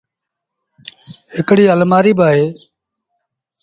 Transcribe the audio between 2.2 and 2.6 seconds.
اهي۔